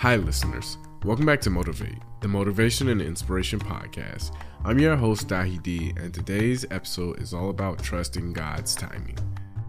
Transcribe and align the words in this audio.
Hi, 0.00 0.16
listeners. 0.16 0.78
Welcome 1.04 1.26
back 1.26 1.42
to 1.42 1.50
Motivate, 1.50 1.98
the 2.22 2.26
Motivation 2.26 2.88
and 2.88 3.02
Inspiration 3.02 3.58
Podcast. 3.58 4.34
I'm 4.64 4.78
your 4.78 4.96
host, 4.96 5.28
Dahi 5.28 5.62
D, 5.62 5.92
and 5.94 6.14
today's 6.14 6.64
episode 6.70 7.20
is 7.20 7.34
all 7.34 7.50
about 7.50 7.82
trusting 7.82 8.32
God's 8.32 8.74
timing. 8.74 9.18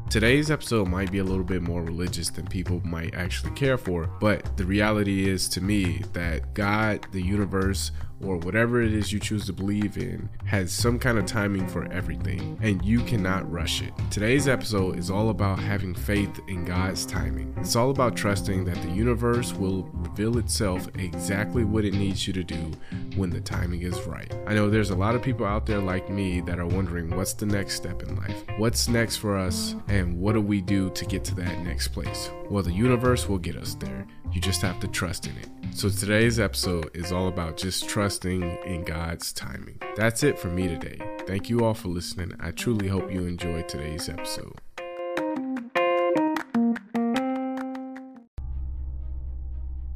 Today's 0.09 0.49
episode 0.49 0.87
might 0.87 1.11
be 1.11 1.17
a 1.17 1.23
little 1.25 1.43
bit 1.43 1.61
more 1.61 1.83
religious 1.83 2.29
than 2.29 2.47
people 2.47 2.79
might 2.85 3.13
actually 3.13 3.51
care 3.55 3.77
for, 3.77 4.07
but 4.21 4.55
the 4.55 4.63
reality 4.63 5.27
is 5.27 5.49
to 5.49 5.59
me 5.59 6.01
that 6.13 6.53
God, 6.53 7.05
the 7.11 7.21
universe, 7.21 7.91
or 8.23 8.37
whatever 8.37 8.81
it 8.81 8.93
is 8.93 9.11
you 9.11 9.19
choose 9.19 9.45
to 9.45 9.53
believe 9.53 9.97
in 9.97 10.29
has 10.45 10.71
some 10.71 10.99
kind 10.99 11.17
of 11.17 11.25
timing 11.25 11.67
for 11.67 11.85
everything, 11.91 12.57
and 12.61 12.83
you 12.83 13.01
cannot 13.01 13.49
rush 13.51 13.81
it. 13.81 13.93
Today's 14.09 14.47
episode 14.47 14.97
is 14.97 15.09
all 15.09 15.29
about 15.29 15.59
having 15.59 15.93
faith 15.93 16.39
in 16.47 16.65
God's 16.65 17.05
timing. 17.05 17.53
It's 17.57 17.75
all 17.75 17.89
about 17.89 18.15
trusting 18.15 18.65
that 18.65 18.81
the 18.81 18.91
universe 18.91 19.53
will 19.53 19.83
reveal 19.93 20.37
itself 20.37 20.87
exactly 20.95 21.63
what 21.63 21.85
it 21.85 21.93
needs 21.93 22.27
you 22.27 22.33
to 22.33 22.43
do 22.43 22.71
when 23.15 23.29
the 23.29 23.41
timing 23.41 23.81
is 23.81 24.01
right. 24.03 24.33
I 24.47 24.53
know 24.53 24.69
there's 24.69 24.89
a 24.89 24.95
lot 24.95 25.15
of 25.15 25.21
people 25.21 25.45
out 25.45 25.65
there 25.65 25.79
like 25.79 26.09
me 26.09 26.41
that 26.41 26.59
are 26.59 26.67
wondering 26.67 27.15
what's 27.15 27.33
the 27.33 27.45
next 27.45 27.75
step 27.75 28.03
in 28.03 28.15
life? 28.15 28.43
What's 28.57 28.87
next 28.87 29.17
for 29.17 29.37
us, 29.37 29.75
and 29.87 30.19
what 30.19 30.33
do 30.33 30.41
we 30.41 30.61
do 30.61 30.89
to 30.91 31.05
get 31.05 31.23
to 31.25 31.35
that 31.35 31.59
next 31.63 31.89
place? 31.89 32.29
Well, 32.49 32.63
the 32.63 32.73
universe 32.73 33.29
will 33.29 33.37
get 33.37 33.55
us 33.55 33.75
there. 33.75 34.05
You 34.33 34.39
just 34.39 34.61
have 34.61 34.79
to 34.79 34.87
trust 34.87 35.27
in 35.27 35.35
it. 35.37 35.49
So 35.75 35.89
today's 35.89 36.39
episode 36.39 36.89
is 36.95 37.11
all 37.11 37.27
about 37.27 37.57
just 37.57 37.89
trusting 37.89 38.41
in 38.65 38.83
God's 38.83 39.33
timing. 39.33 39.77
That's 39.97 40.23
it 40.23 40.39
for 40.39 40.47
me 40.47 40.69
today. 40.69 40.99
Thank 41.27 41.49
you 41.49 41.65
all 41.65 41.73
for 41.73 41.89
listening. 41.89 42.31
I 42.39 42.51
truly 42.51 42.87
hope 42.87 43.11
you 43.11 43.25
enjoyed 43.25 43.67
today's 43.67 44.07
episode. 44.07 44.59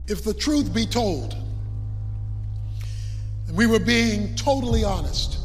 If 0.07 0.23
the 0.23 0.35
truth 0.37 0.73
be 0.73 0.85
told, 0.85 1.33
and 3.47 3.55
we 3.55 3.67
were 3.67 3.79
being 3.79 4.35
totally 4.35 4.83
honest, 4.83 5.39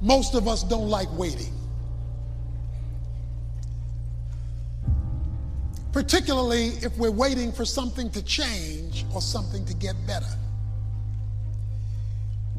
most 0.00 0.34
of 0.34 0.46
us 0.46 0.62
don't 0.62 0.88
like 0.88 1.08
waiting. 1.18 1.52
Particularly 5.98 6.68
if 6.80 6.96
we're 6.96 7.10
waiting 7.10 7.50
for 7.50 7.64
something 7.64 8.08
to 8.08 8.22
change 8.22 9.04
or 9.12 9.20
something 9.20 9.64
to 9.64 9.74
get 9.74 9.96
better. 10.06 10.32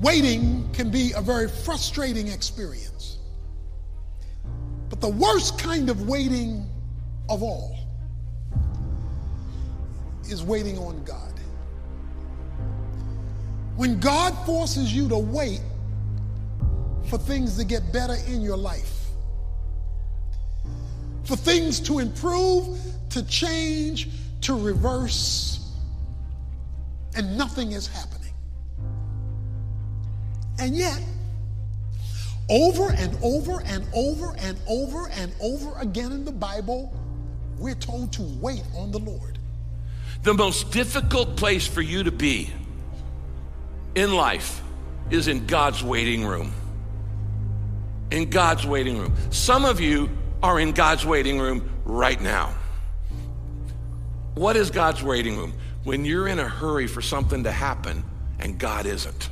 Waiting 0.02 0.70
can 0.74 0.92
be 0.92 1.14
a 1.16 1.22
very 1.22 1.48
frustrating 1.48 2.28
experience. 2.28 3.18
But 4.90 5.00
the 5.00 5.08
worst 5.08 5.58
kind 5.58 5.90
of 5.90 6.10
waiting 6.10 6.70
of 7.30 7.42
all 7.42 7.78
is 10.28 10.44
waiting 10.44 10.78
on 10.78 11.02
God. 11.06 11.34
When 13.78 14.02
God 14.02 14.34
forces 14.46 14.94
you 14.94 15.08
to 15.08 15.18
wait 15.18 15.62
for 17.08 17.18
things 17.18 17.56
to 17.56 17.64
get 17.64 17.94
better 17.94 18.18
in 18.28 18.42
your 18.42 18.58
life, 18.58 19.06
for 21.24 21.38
things 21.38 21.80
to 21.80 22.00
improve, 22.00 22.78
to 23.10 23.24
change, 23.26 24.10
to 24.42 24.58
reverse, 24.58 25.72
and 27.16 27.38
nothing 27.38 27.72
is 27.72 27.88
happening. 27.88 28.34
And 30.60 30.76
yet, 30.76 31.02
over 32.50 32.92
and 32.92 33.18
over 33.22 33.62
and 33.66 33.86
over 33.94 34.36
and 34.40 34.58
over 34.68 35.10
and 35.10 35.32
over 35.40 35.74
again 35.80 36.12
in 36.12 36.26
the 36.26 36.32
Bible, 36.32 36.94
we're 37.58 37.76
told 37.76 38.12
to 38.14 38.24
wait 38.42 38.64
on 38.76 38.92
the 38.92 39.00
Lord. 39.00 39.38
The 40.24 40.34
most 40.34 40.72
difficult 40.72 41.38
place 41.38 41.66
for 41.66 41.82
you 41.82 42.04
to 42.04 42.12
be 42.12 42.52
in 43.96 44.14
life 44.14 44.62
is 45.10 45.28
in 45.28 45.46
God's 45.46 45.84
waiting 45.84 46.26
room. 46.26 46.54
In 48.12 48.30
God's 48.30 48.66
waiting 48.66 48.98
room. 48.98 49.16
Some 49.30 49.66
of 49.66 49.80
you 49.80 50.10
are 50.42 50.60
in 50.60 50.72
God's 50.72 51.06
waiting 51.06 51.40
room 51.40 51.70
right 51.86 52.20
now. 52.20 52.54
What 54.40 54.56
is 54.56 54.72
God's 54.72 55.04
waiting 55.04 55.36
room? 55.36 55.52
When 55.84 56.06
you're 56.06 56.26
in 56.26 56.40
a 56.40 56.48
hurry 56.48 56.88
for 56.88 57.02
something 57.02 57.44
to 57.44 57.52
happen 57.52 58.06
and 58.40 58.58
God 58.58 58.86
isn't. 58.86 59.30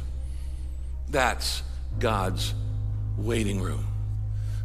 That's 1.07 1.63
God's 1.97 2.53
waiting 3.17 3.61
room. 3.61 3.87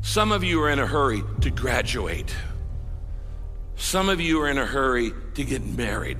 Some 0.00 0.32
of 0.32 0.42
you 0.42 0.60
are 0.64 0.70
in 0.70 0.80
a 0.80 0.86
hurry 0.86 1.22
to 1.42 1.50
graduate. 1.52 2.34
Some 3.76 4.08
of 4.08 4.20
you 4.20 4.42
are 4.42 4.48
in 4.48 4.58
a 4.58 4.66
hurry 4.66 5.12
to 5.34 5.44
get 5.44 5.64
married. 5.64 6.18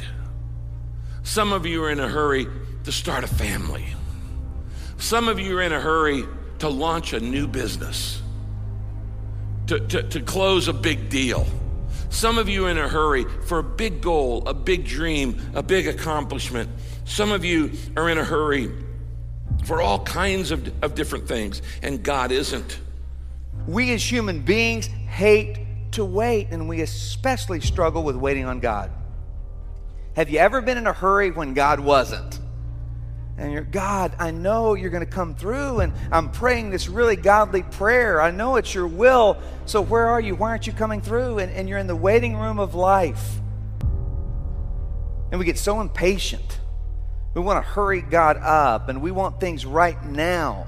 Some 1.24 1.52
of 1.52 1.66
you 1.66 1.82
are 1.82 1.90
in 1.90 1.98
a 1.98 2.08
hurry 2.08 2.46
to 2.84 2.92
start 2.92 3.24
a 3.24 3.26
family. 3.26 3.86
Some 4.98 5.26
of 5.26 5.40
you 5.40 5.58
are 5.58 5.62
in 5.62 5.72
a 5.72 5.80
hurry 5.80 6.22
to 6.60 6.68
launch 6.68 7.12
a 7.12 7.18
new 7.18 7.48
business, 7.48 8.22
to, 9.66 9.80
to, 9.80 10.04
to 10.04 10.20
close 10.20 10.68
a 10.68 10.72
big 10.72 11.08
deal. 11.08 11.44
Some 12.12 12.36
of 12.36 12.46
you 12.46 12.66
are 12.66 12.70
in 12.70 12.76
a 12.76 12.86
hurry 12.86 13.24
for 13.46 13.58
a 13.58 13.62
big 13.62 14.02
goal, 14.02 14.46
a 14.46 14.52
big 14.52 14.84
dream, 14.84 15.40
a 15.54 15.62
big 15.62 15.88
accomplishment. 15.88 16.68
Some 17.06 17.32
of 17.32 17.42
you 17.42 17.72
are 17.96 18.10
in 18.10 18.18
a 18.18 18.24
hurry 18.24 18.70
for 19.64 19.80
all 19.80 20.04
kinds 20.04 20.50
of, 20.50 20.70
of 20.84 20.94
different 20.94 21.26
things, 21.26 21.62
and 21.82 22.02
God 22.02 22.30
isn't. 22.30 22.78
We 23.66 23.92
as 23.92 24.12
human 24.12 24.42
beings 24.42 24.86
hate 24.86 25.58
to 25.92 26.04
wait, 26.04 26.48
and 26.50 26.68
we 26.68 26.82
especially 26.82 27.60
struggle 27.60 28.02
with 28.02 28.16
waiting 28.16 28.44
on 28.44 28.60
God. 28.60 28.90
Have 30.14 30.28
you 30.28 30.38
ever 30.38 30.60
been 30.60 30.76
in 30.76 30.86
a 30.86 30.92
hurry 30.92 31.30
when 31.30 31.54
God 31.54 31.80
wasn't? 31.80 32.38
And 33.38 33.50
you're, 33.52 33.62
God, 33.62 34.14
I 34.18 34.30
know 34.30 34.74
you're 34.74 34.90
going 34.90 35.04
to 35.04 35.10
come 35.10 35.34
through, 35.34 35.80
and 35.80 35.92
I'm 36.10 36.30
praying 36.30 36.70
this 36.70 36.88
really 36.88 37.16
godly 37.16 37.62
prayer. 37.62 38.20
I 38.20 38.30
know 38.30 38.56
it's 38.56 38.74
your 38.74 38.86
will. 38.86 39.38
So 39.64 39.80
where 39.80 40.06
are 40.08 40.20
you? 40.20 40.34
Why 40.34 40.50
aren't 40.50 40.66
you 40.66 40.72
coming 40.72 41.00
through? 41.00 41.38
And, 41.38 41.50
and 41.52 41.68
you're 41.68 41.78
in 41.78 41.86
the 41.86 41.96
waiting 41.96 42.36
room 42.36 42.58
of 42.58 42.74
life. 42.74 43.40
And 45.30 45.38
we 45.38 45.46
get 45.46 45.58
so 45.58 45.80
impatient. 45.80 46.60
We 47.34 47.40
want 47.40 47.64
to 47.64 47.68
hurry 47.70 48.02
God 48.02 48.36
up, 48.36 48.90
and 48.90 49.00
we 49.00 49.10
want 49.10 49.40
things 49.40 49.64
right 49.64 50.02
now. 50.04 50.66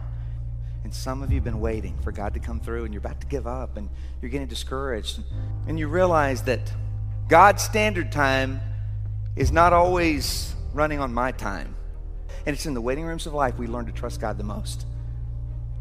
And 0.84 0.94
some 0.94 1.22
of 1.22 1.31
you 1.31 1.36
have 1.36 1.44
been 1.44 1.60
waiting 1.60 1.98
for 2.02 2.12
God 2.12 2.32
to 2.34 2.41
come 2.41 2.60
through, 2.60 2.84
and 2.84 2.94
you're 2.94 3.00
about 3.00 3.20
to 3.20 3.26
give 3.26 3.46
up, 3.46 3.76
and 3.76 3.91
you're 4.22 4.31
getting 4.31 4.46
discouraged. 4.46 5.20
And 5.69 5.78
you 5.78 5.88
realize 5.88 6.42
that 6.44 6.72
God's 7.28 7.62
standard 7.62 8.10
time 8.10 8.60
is 9.36 9.52
not 9.52 9.75
always 9.75 10.54
running 10.72 10.98
on 10.98 11.12
my 11.12 11.32
time. 11.32 11.76
And 12.47 12.55
it's 12.55 12.66
in 12.66 12.75
the 12.75 12.81
waiting 12.81 13.05
rooms 13.05 13.27
of 13.27 13.34
life 13.34 13.59
we 13.59 13.66
learn 13.66 13.87
to 13.87 13.93
trust 13.93 14.21
God 14.21 14.37
the 14.37 14.44
most. 14.44 14.87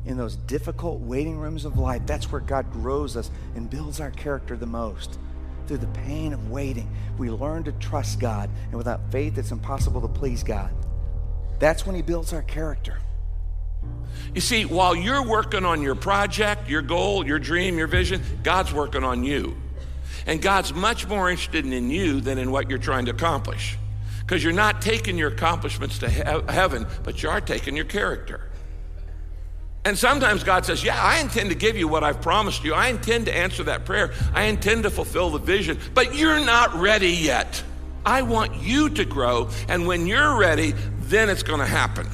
In 0.05 0.17
those 0.17 0.35
difficult 0.35 0.99
waiting 0.99 1.37
rooms 1.37 1.65
of 1.65 1.77
life, 1.77 2.01
that's 2.05 2.31
where 2.31 2.41
God 2.41 2.71
grows 2.71 3.15
us 3.15 3.31
and 3.55 3.69
builds 3.69 3.99
our 3.99 4.11
character 4.11 4.55
the 4.57 4.65
most. 4.65 5.17
Through 5.67 5.77
the 5.77 5.87
pain 5.87 6.33
of 6.33 6.49
waiting, 6.49 6.89
we 7.17 7.29
learn 7.29 7.63
to 7.63 7.71
trust 7.73 8.19
God. 8.19 8.49
And 8.65 8.75
without 8.75 9.11
faith, 9.11 9.37
it's 9.37 9.51
impossible 9.51 10.01
to 10.01 10.07
please 10.07 10.43
God. 10.43 10.71
That's 11.59 11.85
when 11.85 11.95
He 11.95 12.01
builds 12.01 12.33
our 12.33 12.41
character. 12.41 12.99
You 14.33 14.41
see, 14.41 14.65
while 14.65 14.95
you're 14.95 15.25
working 15.25 15.65
on 15.65 15.81
your 15.81 15.95
project, 15.95 16.69
your 16.69 16.81
goal, 16.81 17.25
your 17.25 17.39
dream, 17.39 17.77
your 17.77 17.87
vision, 17.87 18.21
God's 18.43 18.73
working 18.73 19.03
on 19.03 19.23
you. 19.23 19.55
And 20.25 20.41
God's 20.41 20.73
much 20.73 21.07
more 21.07 21.29
interested 21.29 21.65
in 21.65 21.89
you 21.89 22.21
than 22.21 22.37
in 22.37 22.51
what 22.51 22.69
you're 22.69 22.79
trying 22.79 23.05
to 23.05 23.11
accomplish 23.11 23.77
because 24.25 24.43
you're 24.43 24.53
not 24.53 24.81
taking 24.81 25.17
your 25.17 25.29
accomplishments 25.29 25.99
to 25.99 26.09
he- 26.09 26.51
heaven, 26.51 26.87
but 27.03 27.21
you 27.21 27.29
are 27.29 27.41
taking 27.41 27.75
your 27.75 27.85
character. 27.85 28.49
And 29.85 29.97
sometimes 29.97 30.43
God 30.43 30.65
says, 30.65 30.83
Yeah, 30.83 31.01
I 31.01 31.19
intend 31.19 31.49
to 31.49 31.55
give 31.55 31.75
you 31.77 31.87
what 31.87 32.03
I've 32.03 32.21
promised 32.21 32.63
you. 32.63 32.73
I 32.73 32.87
intend 32.87 33.25
to 33.25 33.35
answer 33.35 33.63
that 33.63 33.85
prayer. 33.85 34.13
I 34.33 34.43
intend 34.43 34.83
to 34.83 34.89
fulfill 34.89 35.29
the 35.29 35.39
vision, 35.39 35.77
but 35.93 36.15
you're 36.15 36.39
not 36.39 36.73
ready 36.75 37.09
yet. 37.09 37.61
I 38.05 38.21
want 38.21 38.61
you 38.61 38.89
to 38.91 39.05
grow, 39.05 39.49
and 39.67 39.87
when 39.87 40.07
you're 40.07 40.37
ready, 40.37 40.73
then 41.01 41.29
it's 41.29 41.43
going 41.43 41.59
to 41.59 41.65
happen. 41.65 42.07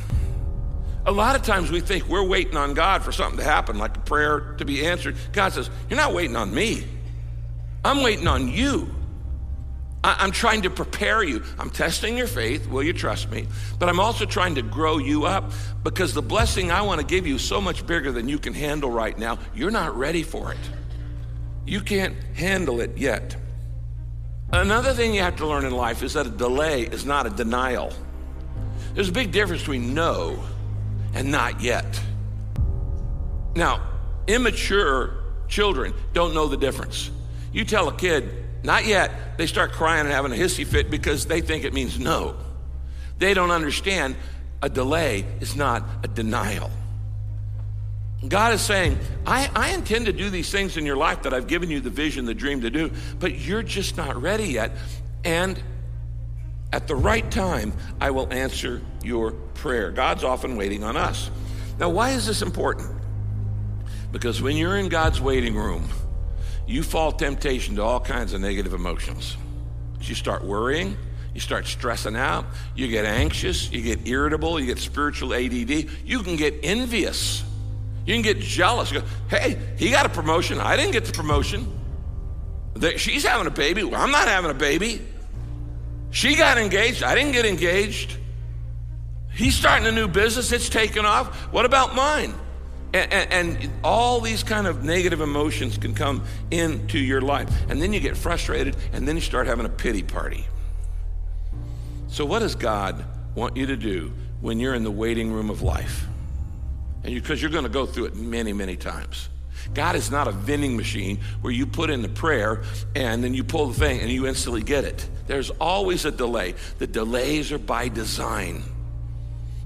A 1.06 1.12
lot 1.12 1.36
of 1.36 1.42
times 1.42 1.72
we 1.72 1.80
think 1.80 2.08
we're 2.08 2.28
waiting 2.28 2.58
on 2.58 2.74
God 2.74 3.04
for 3.04 3.12
something 3.12 3.38
to 3.38 3.44
happen, 3.44 3.78
like 3.78 3.98
a 3.98 4.02
prayer 4.02 4.56
to 4.58 4.66
be 4.66 4.86
answered. 4.86 5.16
God 5.32 5.54
says, 5.54 5.70
You're 5.90 5.98
not 5.98 6.14
waiting 6.14 6.36
on 6.36 6.54
me, 6.54 6.86
I'm 7.86 8.02
waiting 8.04 8.28
on 8.28 8.48
you. 8.48 8.94
I'm 10.02 10.32
trying 10.32 10.62
to 10.62 10.70
prepare 10.70 11.24
you. 11.24 11.44
I'm 11.58 11.70
testing 11.70 12.18
your 12.18 12.28
faith. 12.28 12.68
Will 12.70 12.84
you 12.84 12.94
trust 12.94 13.30
me? 13.30 13.48
But 13.80 13.90
I'm 13.90 14.00
also 14.00 14.26
trying 14.26 14.56
to 14.56 14.62
grow 14.62 14.98
you 14.98 15.26
up 15.26 15.52
because 15.84 16.14
the 16.14 16.22
blessing 16.22 16.72
I 16.72 16.82
want 16.84 17.02
to 17.02 17.06
give 17.06 17.28
you 17.28 17.36
is 17.36 17.44
so 17.44 17.60
much 17.60 17.86
bigger 17.86 18.12
than 18.12 18.30
you 18.30 18.40
can 18.40 18.54
handle 18.54 18.90
right 18.90 19.18
now. 19.18 19.40
You're 19.54 19.72
not 19.72 19.98
ready 19.98 20.24
for 20.24 20.54
it. 20.54 20.60
You 21.66 21.82
can't 21.82 22.16
handle 22.34 22.80
it 22.80 22.98
yet. 22.98 23.36
Another 24.52 24.94
thing 24.94 25.14
you 25.14 25.22
have 25.22 25.36
to 25.38 25.46
learn 25.46 25.66
in 25.66 25.74
life 25.74 26.02
is 26.02 26.14
that 26.14 26.26
a 26.26 26.32
delay 26.32 26.84
is 26.84 27.06
not 27.06 27.28
a 27.28 27.30
denial. 27.30 27.92
There's 28.94 29.10
a 29.10 29.14
big 29.14 29.32
difference 29.32 29.62
between 29.62 29.94
no 29.94 30.42
and 31.14 31.30
not 31.30 31.62
yet. 31.62 32.02
Now, 33.54 33.82
immature 34.28 35.24
children 35.50 35.94
don't 36.14 36.34
know 36.34 36.48
the 36.48 36.58
difference. 36.58 37.12
You 37.52 37.66
tell 37.66 37.90
a 37.90 37.96
kid, 37.96 38.39
not 38.64 38.86
yet, 38.86 39.38
they 39.38 39.48
start 39.48 39.72
crying 39.72 40.06
and 40.06 40.10
having 40.10 40.32
a 40.32 40.36
hissy 40.36 40.66
fit 40.66 40.92
because 40.92 41.26
they 41.26 41.42
think 41.42 41.64
it 41.64 41.74
means 41.74 42.00
no. 42.00 42.36
They 43.18 43.34
don't 43.34 43.52
understand 43.52 44.16
a 44.62 44.70
delay 44.70 45.26
is 45.40 45.56
not 45.56 45.84
a 46.04 46.08
denial. 46.08 46.72
God 48.28 48.54
is 48.54 48.62
saying, 48.62 49.00
I, 49.26 49.50
I, 49.56 49.70
intend 49.70 50.08
to 50.08 50.14
do 50.14 50.30
these 50.30 50.52
things 50.52 50.76
in 50.76 50.86
your 50.86 50.98
life 50.98 51.24
that 51.24 51.34
I've 51.34 51.48
given 51.48 51.70
you 51.70 51.80
the 51.80 51.90
vision, 51.90 52.26
the 52.26 52.34
dream 52.34 52.62
to 52.62 52.70
do, 52.70 52.92
but 53.18 53.40
you're 53.40 53.64
just 53.64 53.96
not 53.96 54.22
ready 54.22 54.48
yet. 54.48 54.72
And 55.24 55.62
at 56.74 56.88
the 56.88 56.96
right 56.96 57.30
time, 57.32 57.72
I 58.02 58.12
will 58.12 58.32
answer 58.34 58.82
your 59.04 59.32
prayer. 59.32 59.90
God's 59.92 60.26
often 60.26 60.58
waiting 60.58 60.84
on 60.84 60.98
us. 60.98 61.32
Now, 61.80 61.90
why 61.90 62.12
is 62.12 62.28
this 62.28 62.42
important? 62.42 62.92
Because 64.12 64.42
when 64.42 64.58
you're 64.58 64.78
in 64.78 64.90
God's 64.90 65.22
waiting 65.22 65.56
room, 65.56 65.88
you 66.70 66.84
fall 66.84 67.12
temptation 67.12 67.76
to 67.78 67.82
all 67.82 68.00
kinds 68.00 68.34
of 68.34 68.42
negative 68.42 68.76
emotions. 68.76 69.36
You 70.02 70.14
start 70.14 70.44
worrying, 70.44 70.96
you 71.34 71.40
start 71.40 71.66
stressing 71.66 72.16
out, 72.16 72.46
you 72.76 72.88
get 72.88 73.06
anxious, 73.06 73.72
you 73.72 73.82
get 73.82 74.08
irritable, 74.08 74.60
you 74.60 74.68
get 74.68 74.78
spiritual 74.78 75.34
ADD, 75.34 75.90
you 76.06 76.22
can 76.22 76.36
get 76.36 76.54
envious. 76.62 77.44
You 78.06 78.14
can 78.14 78.22
get 78.22 78.40
jealous. 78.40 78.92
Go, 78.92 79.02
hey, 79.30 79.58
he 79.78 79.90
got 79.90 80.06
a 80.06 80.10
promotion. 80.10 80.60
I 80.60 80.76
didn't 80.76 80.92
get 80.92 81.06
the 81.06 81.12
promotion. 81.12 81.68
She's 82.98 83.24
having 83.24 83.48
a 83.48 83.52
baby. 83.52 83.82
I'm 83.82 84.12
not 84.12 84.28
having 84.28 84.52
a 84.52 84.56
baby. 84.56 85.02
She 86.12 86.36
got 86.36 86.60
engaged. 86.60 87.04
I 87.04 87.16
didn't 87.16 87.34
get 87.34 87.46
engaged. 87.46 88.16
He's 89.32 89.56
starting 89.56 89.88
a 89.88 89.92
new 89.92 90.08
business. 90.08 90.52
It's 90.52 90.70
taken 90.70 91.06
off. 91.06 91.36
What 91.52 91.66
about 91.66 91.96
mine? 91.96 92.34
And, 92.94 93.14
and, 93.14 93.32
and, 93.32 93.72
all 93.84 94.20
these 94.20 94.42
kind 94.42 94.66
of 94.66 94.84
negative 94.84 95.22
emotions 95.22 95.78
can 95.78 95.94
come 95.94 96.24
into 96.50 96.98
your 96.98 97.22
life. 97.22 97.48
And 97.70 97.80
then 97.80 97.94
you 97.94 98.00
get 98.00 98.18
frustrated, 98.18 98.76
and 98.94 99.08
then 99.08 99.16
you 99.16 99.22
start 99.22 99.46
having 99.46 99.68
a 99.68 99.70
pity 99.70 100.02
party. 100.02 100.46
So, 102.08 102.26
what 102.26 102.40
does 102.40 102.56
God 102.56 103.06
want 103.36 103.56
you 103.58 103.68
to 103.68 103.78
do 103.78 104.12
when 104.42 104.60
you're 104.60 104.74
in 104.74 104.84
the 104.84 104.92
waiting 104.92 105.32
room 105.32 105.52
of 105.52 105.62
life? 105.62 106.08
And 107.04 107.14
because 107.14 107.42
you, 107.42 107.48
you're 107.48 107.54
going 107.54 107.64
to 107.64 107.70
go 107.70 107.86
through 107.86 108.06
it 108.06 108.16
many, 108.16 108.54
many 108.54 108.76
times. 108.76 109.30
God 109.74 109.96
is 109.96 110.10
not 110.10 110.28
a 110.28 110.32
vending 110.32 110.76
machine 110.76 111.20
where 111.42 111.54
you 111.54 111.66
put 111.66 111.90
in 111.90 112.02
the 112.02 112.10
prayer 112.10 112.64
and 112.96 113.24
then 113.24 113.34
you 113.34 113.44
pull 113.44 113.68
the 113.68 113.80
thing 113.80 114.00
and 114.00 114.10
you 114.10 114.26
instantly 114.26 114.64
get 114.64 114.84
it. 114.84 115.08
There's 115.28 115.52
always 115.52 116.06
a 116.06 116.12
delay. 116.12 116.56
The 116.80 116.88
delays 116.88 117.52
are 117.52 117.60
by 117.60 117.90
design. 117.90 118.64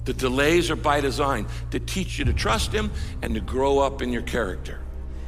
The 0.06 0.14
delays 0.14 0.70
are 0.70 0.76
by 0.76 1.02
design 1.02 1.48
to 1.72 1.80
teach 1.80 2.20
you 2.20 2.26
to 2.26 2.34
trust 2.34 2.72
Him 2.72 2.92
and 3.22 3.36
to 3.36 3.42
grow 3.42 3.80
up 3.80 4.02
in 4.02 4.12
your 4.12 4.22
character. 4.22 4.82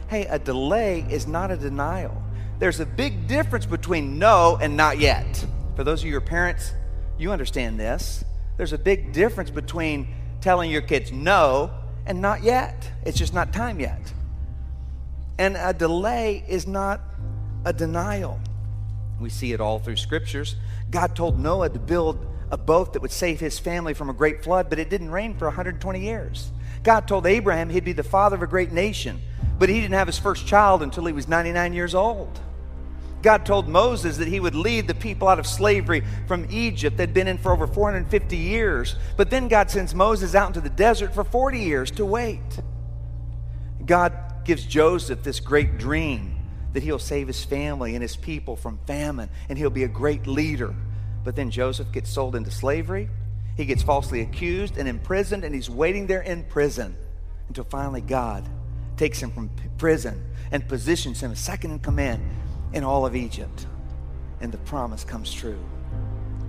Hey, 0.07 0.25
a 0.25 0.37
delay 0.37 1.05
is 1.09 1.27
not 1.27 1.51
a 1.51 1.57
denial. 1.57 2.21
There's 2.59 2.79
a 2.79 2.85
big 2.85 3.27
difference 3.27 3.65
between 3.65 4.19
no 4.19 4.57
and 4.61 4.77
not 4.77 4.99
yet. 4.99 5.45
For 5.75 5.83
those 5.83 6.03
of 6.03 6.09
your 6.09 6.21
parents, 6.21 6.73
you 7.17 7.31
understand 7.31 7.79
this. 7.79 8.23
There's 8.57 8.73
a 8.73 8.77
big 8.77 9.11
difference 9.11 9.49
between 9.49 10.07
telling 10.41 10.71
your 10.71 10.81
kids 10.81 11.11
no 11.11 11.71
and 12.05 12.21
not 12.21 12.43
yet. 12.43 12.89
It's 13.05 13.17
just 13.17 13.33
not 13.33 13.51
time 13.51 13.79
yet. 13.79 14.13
And 15.37 15.57
a 15.57 15.73
delay 15.73 16.43
is 16.47 16.67
not 16.67 17.01
a 17.65 17.73
denial. 17.73 18.39
We 19.19 19.29
see 19.29 19.53
it 19.53 19.59
all 19.59 19.79
through 19.79 19.97
scriptures. 19.97 20.55
God 20.91 21.15
told 21.15 21.39
Noah 21.39 21.69
to 21.69 21.79
build 21.79 22.25
a 22.51 22.57
boat 22.57 22.93
that 22.93 23.01
would 23.01 23.11
save 23.11 23.39
his 23.39 23.59
family 23.59 23.93
from 23.93 24.09
a 24.09 24.13
great 24.13 24.43
flood, 24.43 24.69
but 24.69 24.79
it 24.79 24.89
didn't 24.89 25.11
rain 25.11 25.35
for 25.35 25.45
120 25.45 25.99
years. 25.99 26.51
God 26.83 27.07
told 27.07 27.25
Abraham 27.25 27.69
he'd 27.69 27.85
be 27.85 27.93
the 27.93 28.03
father 28.03 28.35
of 28.35 28.43
a 28.43 28.47
great 28.47 28.71
nation, 28.71 29.19
but 29.57 29.69
he 29.69 29.81
didn't 29.81 29.95
have 29.95 30.07
his 30.07 30.19
first 30.19 30.45
child 30.45 30.83
until 30.83 31.05
he 31.05 31.13
was 31.13 31.27
99 31.27 31.73
years 31.73 31.95
old. 31.95 32.39
God 33.25 33.43
told 33.43 33.67
Moses 33.67 34.17
that 34.17 34.27
he 34.27 34.39
would 34.39 34.53
lead 34.53 34.87
the 34.87 34.93
people 34.93 35.27
out 35.27 35.39
of 35.39 35.47
slavery 35.47 36.03
from 36.27 36.45
Egypt. 36.51 36.95
They'd 36.95 37.11
been 37.11 37.27
in 37.27 37.39
for 37.39 37.51
over 37.51 37.65
450 37.65 38.37
years. 38.37 38.97
But 39.17 39.31
then 39.31 39.47
God 39.47 39.71
sends 39.71 39.95
Moses 39.95 40.35
out 40.35 40.45
into 40.45 40.61
the 40.61 40.69
desert 40.69 41.11
for 41.11 41.23
40 41.23 41.57
years 41.57 41.89
to 41.91 42.05
wait. 42.05 42.43
God 43.83 44.13
gives 44.45 44.63
Joseph 44.63 45.23
this 45.23 45.39
great 45.39 45.79
dream 45.79 46.35
that 46.73 46.83
he'll 46.83 46.99
save 46.99 47.25
his 47.25 47.43
family 47.43 47.95
and 47.95 48.03
his 48.03 48.15
people 48.15 48.55
from 48.55 48.77
famine 48.85 49.29
and 49.49 49.57
he'll 49.57 49.71
be 49.71 49.85
a 49.85 49.87
great 49.87 50.27
leader. 50.27 50.75
But 51.25 51.35
then 51.35 51.49
Joseph 51.51 51.91
gets 51.91 52.09
sold 52.09 52.35
into 52.35 52.51
slavery. 52.51 53.09
He 53.57 53.65
gets 53.65 53.81
falsely 53.81 54.21
accused 54.21 54.77
and 54.77 54.87
imprisoned, 54.87 55.43
and 55.43 55.53
he's 55.53 55.69
waiting 55.69 56.07
there 56.07 56.21
in 56.21 56.43
prison 56.45 56.95
until 57.47 57.63
finally 57.65 58.01
God 58.01 58.47
takes 58.95 59.19
him 59.19 59.31
from 59.31 59.49
prison 59.77 60.23
and 60.51 60.65
positions 60.67 61.21
him 61.21 61.31
as 61.31 61.39
second 61.39 61.71
in 61.71 61.79
command 61.79 62.23
in 62.73 62.83
all 62.83 63.05
of 63.05 63.15
Egypt. 63.15 63.65
And 64.39 64.51
the 64.51 64.57
promise 64.59 65.03
comes 65.03 65.33
true. 65.33 65.59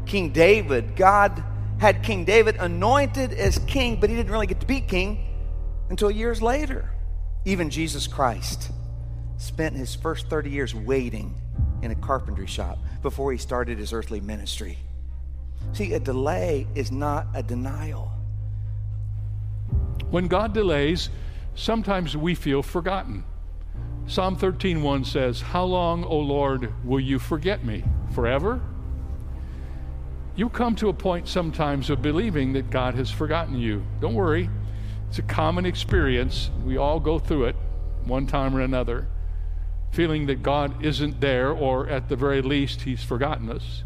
King 0.04 0.30
David, 0.30 0.94
God 0.94 1.42
had 1.78 2.02
King 2.02 2.24
David 2.24 2.56
anointed 2.56 3.32
as 3.32 3.58
king, 3.60 3.98
but 3.98 4.10
he 4.10 4.16
didn't 4.16 4.30
really 4.30 4.46
get 4.46 4.60
to 4.60 4.66
be 4.66 4.80
king 4.80 5.24
until 5.88 6.10
years 6.10 6.42
later. 6.42 6.90
Even 7.44 7.70
Jesus 7.70 8.06
Christ 8.06 8.70
spent 9.38 9.74
his 9.74 9.94
first 9.94 10.28
30 10.28 10.50
years 10.50 10.74
waiting 10.74 11.34
in 11.82 11.90
a 11.90 11.94
carpentry 11.94 12.46
shop 12.46 12.78
before 13.02 13.32
he 13.32 13.38
started 13.38 13.78
his 13.78 13.92
earthly 13.92 14.20
ministry. 14.20 14.78
See, 15.72 15.92
a 15.94 16.00
delay 16.00 16.66
is 16.74 16.92
not 16.92 17.26
a 17.34 17.42
denial. 17.42 18.10
When 20.10 20.28
God 20.28 20.52
delays, 20.52 21.10
sometimes 21.54 22.16
we 22.16 22.34
feel 22.34 22.62
forgotten. 22.62 23.24
Psalm 24.06 24.36
13:1 24.36 25.04
says, 25.04 25.40
"How 25.40 25.64
long, 25.64 26.04
O 26.04 26.18
Lord, 26.18 26.72
will 26.84 27.00
you 27.00 27.18
forget 27.18 27.64
me? 27.64 27.82
Forever?" 28.10 28.60
You 30.36 30.48
come 30.48 30.76
to 30.76 30.88
a 30.88 30.92
point 30.92 31.26
sometimes 31.26 31.90
of 31.90 32.02
believing 32.02 32.52
that 32.52 32.70
God 32.70 32.94
has 32.94 33.10
forgotten 33.10 33.56
you. 33.56 33.82
Don't 34.00 34.14
worry. 34.14 34.48
It's 35.08 35.18
a 35.18 35.22
common 35.22 35.66
experience. 35.66 36.50
We 36.64 36.76
all 36.76 37.00
go 37.00 37.18
through 37.18 37.46
it 37.46 37.56
one 38.04 38.26
time 38.26 38.54
or 38.54 38.60
another, 38.60 39.08
feeling 39.96 40.26
that 40.26 40.42
God 40.42 40.84
isn't 40.84 41.22
there 41.22 41.50
or 41.50 41.88
at 41.88 42.10
the 42.10 42.16
very 42.16 42.42
least 42.42 42.82
he's 42.82 43.02
forgotten 43.02 43.50
us. 43.50 43.82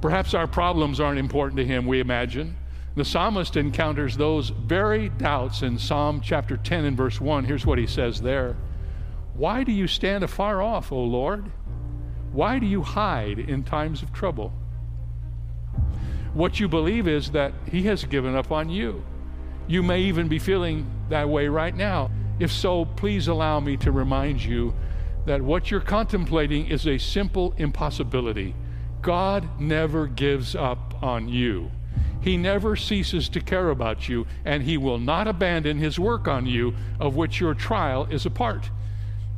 Perhaps 0.00 0.34
our 0.34 0.46
problems 0.46 1.00
aren't 1.00 1.18
important 1.18 1.56
to 1.56 1.66
him, 1.66 1.84
we 1.84 1.98
imagine. 1.98 2.56
The 2.94 3.04
psalmist 3.04 3.56
encounters 3.56 4.16
those 4.16 4.50
very 4.50 5.08
doubts 5.08 5.62
in 5.62 5.78
Psalm 5.78 6.20
chapter 6.20 6.56
10 6.56 6.84
and 6.84 6.96
verse 6.96 7.20
1. 7.20 7.44
Here's 7.44 7.66
what 7.66 7.78
he 7.78 7.88
says 7.88 8.22
there. 8.22 8.56
Why 9.34 9.64
do 9.64 9.72
you 9.72 9.88
stand 9.88 10.22
afar 10.22 10.62
off, 10.62 10.92
O 10.92 11.02
Lord? 11.02 11.50
Why 12.32 12.60
do 12.60 12.66
you 12.66 12.82
hide 12.82 13.40
in 13.40 13.64
times 13.64 14.00
of 14.00 14.12
trouble? 14.12 14.52
What 16.34 16.60
you 16.60 16.68
believe 16.68 17.08
is 17.08 17.32
that 17.32 17.52
He 17.68 17.82
has 17.82 18.04
given 18.04 18.36
up 18.36 18.52
on 18.52 18.70
you. 18.70 19.04
You 19.66 19.82
may 19.82 20.02
even 20.02 20.28
be 20.28 20.38
feeling 20.38 20.86
that 21.08 21.28
way 21.28 21.48
right 21.48 21.74
now. 21.74 22.10
If 22.38 22.52
so, 22.52 22.84
please 22.84 23.26
allow 23.26 23.58
me 23.58 23.76
to 23.78 23.90
remind 23.90 24.42
you 24.44 24.72
that 25.26 25.42
what 25.42 25.70
you're 25.70 25.80
contemplating 25.80 26.66
is 26.66 26.86
a 26.86 26.98
simple 26.98 27.54
impossibility. 27.56 28.54
God 29.00 29.60
never 29.60 30.06
gives 30.06 30.54
up 30.54 31.02
on 31.02 31.28
you. 31.28 31.70
He 32.20 32.36
never 32.36 32.76
ceases 32.76 33.28
to 33.30 33.40
care 33.40 33.70
about 33.70 34.08
you, 34.08 34.26
and 34.44 34.62
He 34.62 34.76
will 34.76 34.98
not 34.98 35.26
abandon 35.26 35.78
His 35.78 35.98
work 35.98 36.28
on 36.28 36.46
you, 36.46 36.74
of 37.00 37.16
which 37.16 37.40
your 37.40 37.54
trial 37.54 38.06
is 38.10 38.24
a 38.24 38.30
part. 38.30 38.70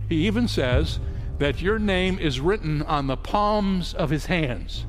He 0.08 0.26
even 0.26 0.48
says 0.48 1.00
that 1.38 1.62
your 1.62 1.78
name 1.78 2.18
is 2.18 2.40
written 2.40 2.82
on 2.82 3.06
the 3.06 3.16
palms 3.16 3.94
of 3.94 4.10
his 4.10 4.26
hands. 4.26 4.84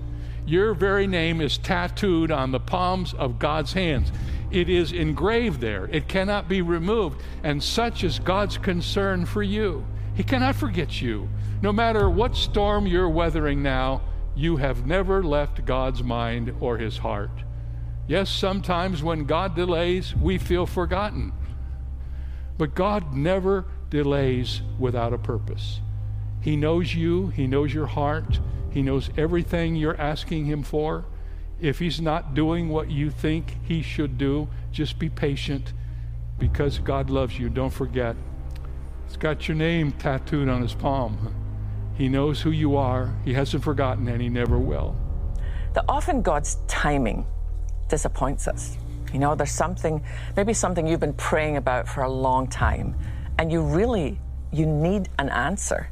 Your 0.45 0.73
very 0.73 1.07
name 1.07 1.41
is 1.41 1.57
tattooed 1.57 2.31
on 2.31 2.51
the 2.51 2.59
palms 2.59 3.13
of 3.15 3.39
God's 3.39 3.73
hands. 3.73 4.11
It 4.51 4.69
is 4.69 4.91
engraved 4.91 5.59
there. 5.59 5.89
It 5.91 6.07
cannot 6.07 6.47
be 6.47 6.61
removed. 6.61 7.21
And 7.43 7.63
such 7.63 8.03
is 8.03 8.19
God's 8.19 8.57
concern 8.57 9.25
for 9.25 9.41
you. 9.41 9.85
He 10.15 10.23
cannot 10.23 10.55
forget 10.55 11.01
you. 11.01 11.29
No 11.61 11.71
matter 11.71 12.09
what 12.09 12.35
storm 12.35 12.87
you're 12.87 13.09
weathering 13.09 13.61
now, 13.61 14.01
you 14.35 14.57
have 14.57 14.85
never 14.85 15.23
left 15.23 15.65
God's 15.65 16.03
mind 16.03 16.53
or 16.59 16.77
his 16.77 16.97
heart. 16.97 17.43
Yes, 18.07 18.29
sometimes 18.29 19.01
when 19.01 19.25
God 19.25 19.55
delays, 19.55 20.15
we 20.15 20.37
feel 20.37 20.65
forgotten. 20.65 21.33
But 22.57 22.75
God 22.75 23.13
never 23.13 23.65
delays 23.89 24.61
without 24.79 25.13
a 25.13 25.17
purpose. 25.17 25.81
He 26.39 26.55
knows 26.55 26.93
you, 26.93 27.27
He 27.29 27.47
knows 27.47 27.73
your 27.73 27.87
heart, 27.87 28.39
He 28.69 28.83
knows 28.83 29.09
everything 29.17 29.75
you're 29.75 29.99
asking 29.99 30.45
Him 30.45 30.61
for. 30.61 31.05
If 31.59 31.79
He's 31.79 31.99
not 31.99 32.35
doing 32.35 32.69
what 32.69 32.91
you 32.91 33.09
think 33.09 33.57
He 33.63 33.81
should 33.81 34.17
do, 34.17 34.47
just 34.71 34.99
be 34.99 35.09
patient 35.09 35.73
because 36.37 36.77
God 36.77 37.09
loves 37.09 37.39
you. 37.39 37.49
Don't 37.49 37.73
forget. 37.73 38.15
It's 39.15 39.21
got 39.21 39.47
your 39.47 39.55
name 39.55 39.93
tattooed 39.93 40.49
on 40.49 40.61
His 40.61 40.73
palm. 40.73 41.33
He 41.97 42.09
knows 42.09 42.41
who 42.41 42.51
you 42.51 42.75
are, 42.75 43.15
He 43.23 43.33
hasn't 43.33 43.63
forgotten, 43.63 44.09
and 44.09 44.21
He 44.21 44.27
never 44.27 44.59
will. 44.59 44.93
That 45.73 45.85
often 45.87 46.21
God's 46.21 46.57
timing 46.67 47.25
disappoints 47.87 48.45
us. 48.45 48.75
You 49.13 49.19
know, 49.19 49.33
there's 49.33 49.53
something, 49.53 50.03
maybe 50.35 50.53
something 50.53 50.85
you've 50.85 50.99
been 50.99 51.13
praying 51.13 51.55
about 51.55 51.87
for 51.87 52.03
a 52.03 52.09
long 52.11 52.47
time 52.47 52.93
and 53.39 53.49
you 53.49 53.61
really 53.61 54.19
you 54.51 54.65
need 54.65 55.07
an 55.17 55.29
answer 55.29 55.89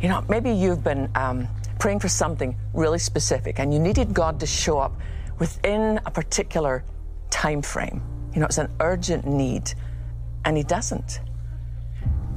You 0.00 0.08
know, 0.08 0.24
maybe 0.28 0.50
you've 0.50 0.82
been 0.82 1.10
um, 1.14 1.48
praying 1.78 2.00
for 2.00 2.08
something 2.08 2.56
really 2.74 2.98
specific 2.98 3.60
and 3.60 3.72
you 3.72 3.78
needed 3.78 4.14
God 4.14 4.40
to 4.40 4.46
show 4.46 4.78
up 4.78 4.94
within 5.38 6.00
a 6.06 6.10
particular 6.10 6.84
time 7.30 7.62
frame. 7.62 8.02
You 8.34 8.40
know, 8.40 8.46
it's 8.46 8.58
an 8.58 8.72
urgent 8.80 9.26
need, 9.26 9.72
and 10.44 10.56
He 10.56 10.62
doesn't. 10.62 11.20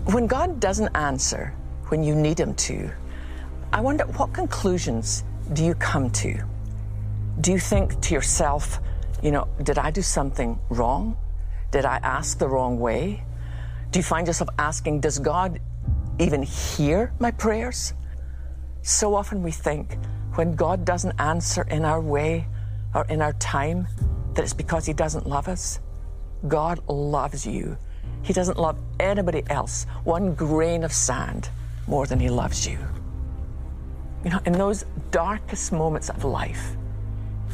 When 0.06 0.28
God 0.28 0.60
doesn't 0.60 0.96
answer 0.96 1.52
when 1.88 2.04
you 2.04 2.14
need 2.14 2.40
Him 2.40 2.54
to, 2.56 2.92
I 3.74 3.82
wonder 3.82 4.06
what 4.06 4.34
conclusions 4.34 5.24
do 5.54 5.66
you 5.66 5.74
come 5.74 6.12
to? 6.12 6.40
Do 7.42 7.52
you 7.52 7.58
think 7.58 8.00
to 8.02 8.14
yourself, 8.14 8.80
you 9.24 9.32
know, 9.32 9.48
did 9.64 9.80
I 9.80 9.90
do 9.90 10.04
something 10.04 10.60
wrong? 10.70 11.18
Did 11.72 11.86
I 11.86 11.98
ask 12.04 12.38
the 12.38 12.48
wrong 12.48 12.80
way? 12.80 13.24
Do 13.90 13.98
you 13.98 14.04
find 14.04 14.28
yourself 14.28 14.50
asking, 14.60 15.00
does 15.00 15.18
God 15.18 15.60
even 16.20 16.44
hear 16.44 17.12
my 17.18 17.32
prayers? 17.32 17.94
So 18.84 19.16
often 19.16 19.42
we 19.42 19.52
think 19.52 19.98
when 20.36 20.56
God 20.56 20.86
doesn't 20.86 21.20
answer 21.20 21.64
in 21.64 21.84
our 21.84 22.00
way 22.00 22.48
or 22.94 23.06
in 23.06 23.24
our 23.24 23.34
time, 23.34 23.88
that 24.36 24.44
it's 24.44 24.54
because 24.54 24.86
He 24.86 24.94
doesn't 24.94 25.26
love 25.26 25.48
us. 25.48 25.80
God 26.48 26.80
loves 26.88 27.48
you. 27.48 27.76
He 28.26 28.34
doesn't 28.34 28.58
love 28.58 28.76
anybody 29.00 29.44
else 29.52 29.86
one 30.04 30.34
grain 30.34 30.84
of 30.84 30.92
sand 30.92 31.50
more 31.86 32.08
than 32.08 32.20
He 32.20 32.28
loves 32.28 32.68
you. 32.68 32.80
You 34.24 34.32
know, 34.32 34.40
in 34.48 34.54
those 34.54 34.84
darkest 35.12 35.72
moments 35.72 36.10
of 36.10 36.24
life, 36.24 36.76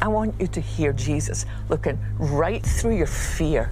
I 0.02 0.08
want 0.08 0.34
you 0.40 0.48
to 0.48 0.62
hear 0.62 0.94
Jesus 0.94 1.46
looking 1.68 2.00
right 2.18 2.66
through 2.66 2.96
your 2.96 3.08
fear 3.08 3.70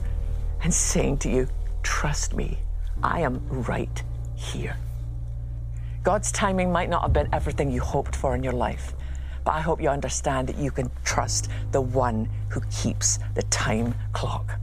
and 0.62 0.74
saying 0.74 1.20
to 1.20 1.29
you, 1.29 1.48
Trust 1.84 2.36
me, 2.36 2.60
I 3.01 3.22
am 3.22 3.41
right 3.50 4.03
here. 4.36 4.75
God's 6.03 6.34
timing 6.34 6.70
might 6.70 6.89
not 6.89 7.03
have 7.03 7.13
been 7.13 7.29
everything 7.32 7.72
you 7.72 7.79
hoped 7.79 8.13
for 8.13 8.36
in 8.36 8.44
your 8.44 8.53
life, 8.53 8.94
but 9.46 9.51
I 9.51 9.62
hope 9.62 9.82
you 9.82 9.88
understand 9.88 10.50
that 10.50 10.58
you 10.58 10.70
can 10.70 10.91
trust 11.06 11.50
the 11.72 11.79
one 11.79 12.27
who 12.50 12.60
keeps 12.70 13.20
the 13.36 13.44
time 13.44 13.96
clock. 14.12 14.60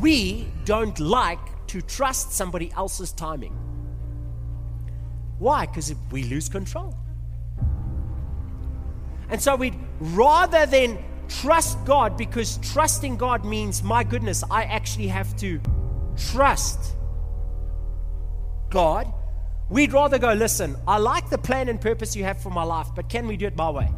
We 0.00 0.48
don't 0.64 0.98
like 0.98 1.66
to 1.68 1.80
trust 1.80 2.32
somebody 2.32 2.72
else's 2.76 3.12
timing. 3.12 3.56
Why? 5.38 5.66
Because 5.66 5.94
we 6.10 6.24
lose 6.24 6.48
control. 6.48 6.96
And 9.28 9.40
so 9.40 9.56
we'd 9.56 9.78
rather 10.00 10.66
than 10.66 10.98
trust 11.28 11.84
God, 11.84 12.16
because 12.16 12.58
trusting 12.58 13.16
God 13.16 13.44
means, 13.44 13.82
my 13.82 14.04
goodness, 14.04 14.44
I 14.50 14.64
actually 14.64 15.08
have 15.08 15.36
to 15.38 15.60
trust 16.16 16.94
God 18.70 19.12
We'd 19.68 19.92
rather 19.92 20.18
go, 20.18 20.32
listen, 20.32 20.76
I 20.86 20.98
like 20.98 21.28
the 21.28 21.38
plan 21.38 21.68
and 21.68 21.80
purpose 21.80 22.14
you 22.14 22.22
have 22.24 22.40
for 22.40 22.50
my 22.50 22.62
life, 22.62 22.88
but 22.94 23.08
can 23.08 23.26
we 23.26 23.36
do 23.36 23.46
it 23.46 23.56
my 23.56 23.70
way? 23.70 23.90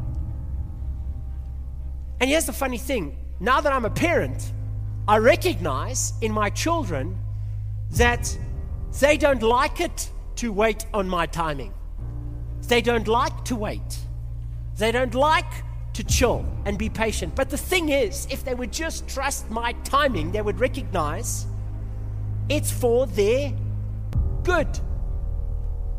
And 2.21 2.31
here's 2.31 2.47
the 2.47 2.53
funny 2.53 2.79
thing 2.79 3.17
now 3.39 3.61
that 3.61 3.73
I'm 3.73 3.85
a 3.85 3.91
parent, 3.91 4.53
I 5.09 5.17
recognize 5.17 6.13
in 6.21 6.33
my 6.33 6.51
children 6.51 7.19
that 7.93 8.37
they 9.01 9.17
don't 9.17 9.43
like 9.43 9.81
it 9.81 10.11
to 10.37 10.53
wait 10.53 10.85
on 10.93 11.09
my 11.09 11.25
timing. 11.25 11.73
They 12.67 12.83
don't 12.83 13.09
like 13.09 13.47
to 13.47 13.57
wait. 13.57 13.99
They 14.77 14.93
don't 14.93 15.15
like 15.15 15.51
to 15.95 16.05
chill 16.05 16.45
and 16.67 16.77
be 16.77 16.91
patient. 16.91 17.35
But 17.35 17.49
the 17.49 17.57
thing 17.57 17.89
is, 17.89 18.29
if 18.31 18.45
they 18.45 18.53
would 18.53 18.71
just 18.71 19.09
trust 19.09 19.49
my 19.51 19.73
timing, 19.83 20.31
they 20.31 20.43
would 20.43 20.61
recognize 20.61 21.47
it's 22.51 22.71
for 22.71 23.07
their 23.07 23.55
good. 24.45 24.69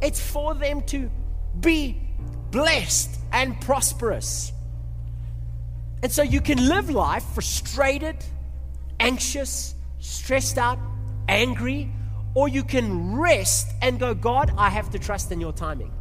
It's 0.03 0.19
for 0.19 0.53
them 0.53 0.83
to 0.83 1.09
be 1.59 1.99
blessed 2.51 3.19
and 3.31 3.59
prosperous. 3.59 4.51
And 6.03 6.11
so 6.11 6.21
you 6.21 6.41
can 6.41 6.67
live 6.69 6.91
life 6.91 7.23
frustrated, 7.33 8.23
anxious, 8.99 9.75
stressed 9.99 10.57
out, 10.57 10.79
angry, 11.27 11.91
or 12.35 12.47
you 12.47 12.63
can 12.63 13.15
rest 13.15 13.67
and 13.81 13.99
go, 13.99 14.13
God, 14.13 14.51
I 14.57 14.69
have 14.69 14.89
to 14.91 14.99
trust 14.99 15.31
in 15.31 15.41
your 15.41 15.53
timing. 15.53 15.91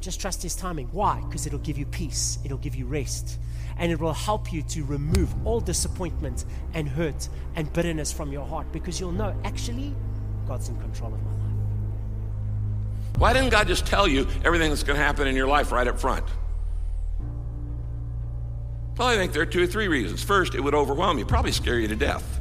Just 0.00 0.20
trust 0.20 0.42
his 0.42 0.54
timing. 0.54 0.88
Why? 0.92 1.22
Because 1.26 1.46
it'll 1.46 1.58
give 1.60 1.78
you 1.78 1.86
peace, 1.86 2.38
it'll 2.44 2.58
give 2.58 2.74
you 2.74 2.86
rest, 2.86 3.38
and 3.78 3.90
it 3.90 3.98
will 3.98 4.12
help 4.12 4.52
you 4.52 4.62
to 4.62 4.84
remove 4.84 5.34
all 5.46 5.60
disappointment 5.60 6.44
and 6.74 6.88
hurt 6.88 7.28
and 7.56 7.72
bitterness 7.72 8.12
from 8.12 8.30
your 8.30 8.46
heart 8.46 8.70
because 8.72 9.00
you'll 9.00 9.12
know 9.12 9.34
actually 9.44 9.94
God's 10.46 10.68
in 10.68 10.78
control 10.78 11.14
of 11.14 11.22
my 11.22 11.30
life. 11.30 11.40
Why 13.16 13.32
didn't 13.32 13.50
God 13.50 13.66
just 13.66 13.86
tell 13.86 14.06
you 14.06 14.26
everything 14.44 14.70
that's 14.70 14.82
going 14.82 14.98
to 14.98 15.02
happen 15.02 15.26
in 15.26 15.36
your 15.36 15.46
life 15.46 15.72
right 15.72 15.86
up 15.86 15.98
front? 15.98 16.24
Well, 18.96 19.08
I 19.08 19.16
think 19.16 19.32
there 19.32 19.42
are 19.42 19.46
two 19.46 19.62
or 19.62 19.66
three 19.66 19.88
reasons. 19.88 20.22
First, 20.22 20.54
it 20.54 20.60
would 20.60 20.74
overwhelm 20.74 21.18
you, 21.18 21.26
probably 21.26 21.52
scare 21.52 21.78
you 21.78 21.88
to 21.88 21.96
death. 21.96 22.40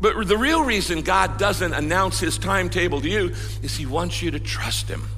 But 0.00 0.28
the 0.28 0.36
real 0.36 0.64
reason 0.64 1.02
God 1.02 1.38
doesn't 1.38 1.72
announce 1.72 2.20
his 2.20 2.36
timetable 2.36 3.00
to 3.00 3.08
you 3.08 3.32
is 3.62 3.76
he 3.76 3.86
wants 3.86 4.20
you 4.20 4.30
to 4.32 4.40
trust 4.40 4.88
him. 4.88 5.08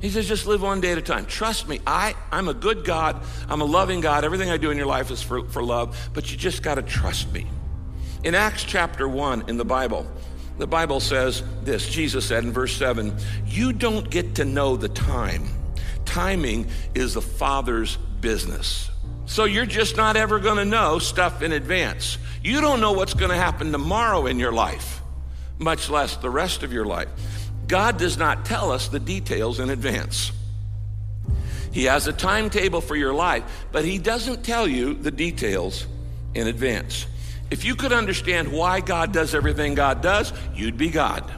He 0.00 0.10
says, 0.10 0.26
just 0.26 0.46
live 0.46 0.62
one 0.62 0.80
day 0.80 0.92
at 0.92 0.98
a 0.98 1.02
time. 1.02 1.26
Trust 1.26 1.68
me, 1.68 1.80
I, 1.86 2.14
I'm 2.32 2.48
a 2.48 2.54
good 2.54 2.84
God. 2.84 3.22
I'm 3.48 3.60
a 3.60 3.64
loving 3.64 4.00
God. 4.00 4.24
Everything 4.24 4.50
I 4.50 4.56
do 4.56 4.70
in 4.70 4.76
your 4.76 4.86
life 4.86 5.10
is 5.10 5.22
for, 5.22 5.44
for 5.44 5.62
love, 5.62 6.10
but 6.14 6.30
you 6.30 6.36
just 6.36 6.62
got 6.62 6.74
to 6.76 6.82
trust 6.82 7.32
me. 7.32 7.46
In 8.24 8.34
Acts 8.34 8.64
chapter 8.64 9.06
1 9.06 9.48
in 9.48 9.58
the 9.58 9.64
Bible, 9.64 10.10
the 10.58 10.66
Bible 10.66 10.98
says 10.98 11.42
this 11.62 11.88
Jesus 11.88 12.24
said 12.24 12.44
in 12.44 12.52
verse 12.52 12.76
7 12.76 13.16
You 13.46 13.72
don't 13.72 14.08
get 14.10 14.36
to 14.36 14.44
know 14.44 14.76
the 14.76 14.88
time. 14.88 15.46
Timing 16.04 16.68
is 16.94 17.14
the 17.14 17.22
Father's 17.22 17.96
business. 18.22 18.90
So 19.26 19.44
you're 19.44 19.66
just 19.66 19.98
not 19.98 20.16
ever 20.16 20.38
going 20.38 20.56
to 20.56 20.64
know 20.64 20.98
stuff 20.98 21.42
in 21.42 21.52
advance. 21.52 22.16
You 22.42 22.62
don't 22.62 22.80
know 22.80 22.92
what's 22.92 23.12
going 23.12 23.30
to 23.30 23.36
happen 23.36 23.70
tomorrow 23.70 24.24
in 24.24 24.38
your 24.38 24.52
life, 24.52 25.02
much 25.58 25.90
less 25.90 26.16
the 26.16 26.30
rest 26.30 26.62
of 26.62 26.72
your 26.72 26.86
life. 26.86 27.08
God 27.68 27.98
does 27.98 28.16
not 28.16 28.46
tell 28.46 28.72
us 28.72 28.88
the 28.88 28.98
details 28.98 29.60
in 29.60 29.68
advance. 29.68 30.32
He 31.72 31.84
has 31.84 32.06
a 32.06 32.12
timetable 32.12 32.80
for 32.80 32.96
your 32.96 33.14
life, 33.14 33.44
but 33.72 33.84
He 33.84 33.98
doesn't 33.98 34.44
tell 34.44 34.66
you 34.66 34.94
the 34.94 35.10
details 35.10 35.86
in 36.34 36.46
advance. 36.46 37.06
If 37.50 37.64
you 37.64 37.76
could 37.76 37.92
understand 37.92 38.50
why 38.50 38.80
God 38.80 39.12
does 39.12 39.34
everything 39.34 39.74
God 39.74 40.00
does, 40.00 40.32
you'd 40.54 40.76
be 40.76 40.88
God. 40.88 41.30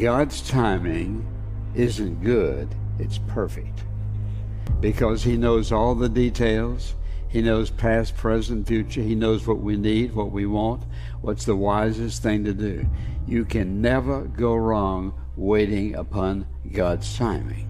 God's 0.00 0.48
timing 0.48 1.26
isn't 1.74 2.22
good, 2.22 2.68
it's 2.98 3.18
perfect. 3.18 3.84
Because 4.80 5.22
He 5.22 5.36
knows 5.36 5.72
all 5.72 5.94
the 5.94 6.08
details. 6.08 6.94
He 7.28 7.42
knows 7.42 7.70
past, 7.70 8.16
present, 8.16 8.66
future. 8.66 9.02
He 9.02 9.14
knows 9.14 9.46
what 9.46 9.58
we 9.58 9.76
need, 9.76 10.14
what 10.14 10.30
we 10.30 10.46
want, 10.46 10.84
what's 11.20 11.44
the 11.44 11.56
wisest 11.56 12.22
thing 12.22 12.44
to 12.44 12.52
do. 12.54 12.86
You 13.26 13.44
can 13.44 13.80
never 13.82 14.22
go 14.22 14.54
wrong 14.54 15.14
waiting 15.36 15.96
upon 15.96 16.46
God's 16.72 17.16
timing. 17.16 17.68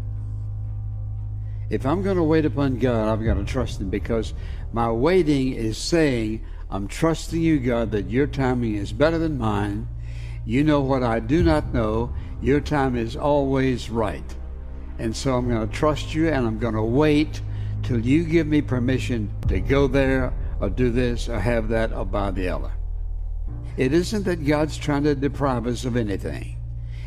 If 1.70 1.86
I'm 1.86 2.02
going 2.02 2.18
to 2.18 2.22
wait 2.22 2.44
upon 2.44 2.78
God, 2.78 3.08
I've 3.08 3.24
got 3.24 3.34
to 3.34 3.44
trust 3.44 3.80
Him 3.80 3.88
because 3.88 4.34
my 4.72 4.90
waiting 4.90 5.54
is 5.54 5.78
saying, 5.78 6.44
I'm 6.70 6.88
trusting 6.88 7.40
you, 7.40 7.58
God, 7.58 7.90
that 7.92 8.10
your 8.10 8.26
timing 8.26 8.74
is 8.74 8.92
better 8.92 9.18
than 9.18 9.38
mine. 9.38 9.88
You 10.44 10.62
know 10.62 10.82
what 10.82 11.02
I 11.02 11.20
do 11.20 11.42
not 11.42 11.72
know. 11.72 12.12
Your 12.42 12.60
time 12.60 12.96
is 12.96 13.16
always 13.16 13.88
right. 13.88 14.34
And 14.98 15.14
so 15.14 15.36
I'm 15.36 15.48
going 15.48 15.66
to 15.66 15.74
trust 15.74 16.14
you 16.14 16.28
and 16.28 16.46
I'm 16.46 16.58
going 16.58 16.74
to 16.74 16.82
wait 16.82 17.40
till 17.82 18.00
you 18.00 18.24
give 18.24 18.46
me 18.46 18.62
permission 18.62 19.30
to 19.48 19.60
go 19.60 19.86
there 19.86 20.32
or 20.60 20.70
do 20.70 20.90
this 20.90 21.28
or 21.28 21.38
have 21.38 21.68
that 21.68 21.92
or 21.92 22.04
buy 22.04 22.30
the 22.30 22.48
other. 22.48 22.72
It 23.76 23.92
isn't 23.92 24.24
that 24.24 24.46
God's 24.46 24.76
trying 24.76 25.04
to 25.04 25.14
deprive 25.14 25.66
us 25.66 25.84
of 25.84 25.96
anything, 25.96 26.56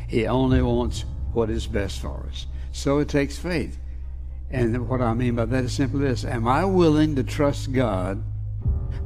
He 0.08 0.28
only 0.28 0.62
wants 0.62 1.06
what 1.34 1.50
is 1.50 1.66
best 1.66 2.02
for 2.02 2.26
us. 2.30 2.48
So 2.72 3.00
it 3.00 3.08
takes 3.08 3.38
faith. 3.38 3.80
And 4.50 4.88
what 4.88 5.02
I 5.02 5.14
mean 5.14 5.36
by 5.36 5.46
that 5.46 5.64
is 5.64 5.74
simply 5.74 6.02
this 6.02 6.26
Am 6.26 6.48
I 6.48 6.66
willing 6.66 7.16
to 7.16 7.24
trust 7.24 7.72
God? 7.72 8.24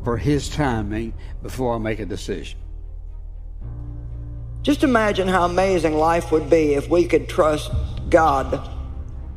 for 0.03 0.17
His 0.17 0.49
timing 0.49 1.13
before 1.41 1.75
I 1.75 1.77
make 1.77 1.99
a 1.99 2.05
decision. 2.05 2.59
Just 4.61 4.83
imagine 4.83 5.27
how 5.27 5.45
amazing 5.45 5.95
life 5.95 6.31
would 6.31 6.49
be 6.49 6.73
if 6.73 6.89
we 6.89 7.05
could 7.05 7.27
trust 7.27 7.71
God 8.11 8.69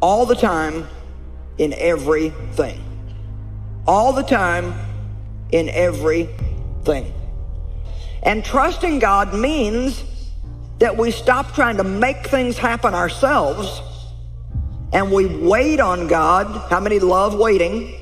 all 0.03 0.27
the 0.27 0.35
time 0.35 0.87
in 1.57 1.73
everything. 1.73 2.83
All 3.87 4.13
the 4.13 4.23
time 4.23 4.75
in 5.51 5.69
everything. 5.71 7.13
And 8.23 8.45
trusting 8.45 8.99
God 8.99 9.33
means 9.33 10.03
that 10.79 10.97
we 10.97 11.11
stop 11.11 11.55
trying 11.55 11.77
to 11.77 11.85
make 11.85 12.27
things 12.27 12.59
happen 12.59 12.95
ourselves 12.95 13.81
and 14.93 15.11
we 15.11 15.27
wait 15.27 15.81
on 15.81 16.07
God. 16.07 16.71
How 16.71 16.81
many 16.81 16.99
love 16.99 17.35
waiting? 17.35 18.01